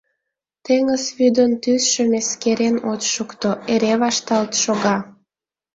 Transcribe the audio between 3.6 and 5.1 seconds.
эре вашталт шога.